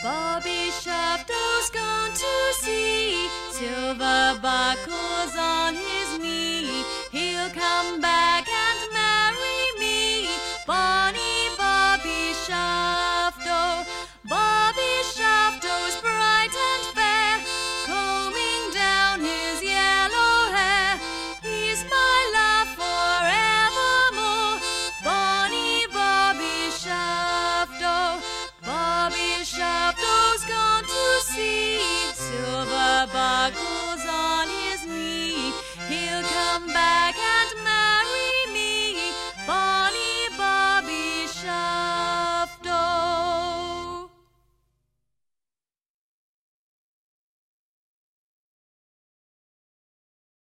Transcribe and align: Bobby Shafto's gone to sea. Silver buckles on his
Bobby 0.00 0.70
Shafto's 0.70 1.70
gone 1.70 2.12
to 2.12 2.54
sea. 2.60 3.28
Silver 3.50 4.38
buckles 4.40 5.36
on 5.36 5.74
his 5.74 5.87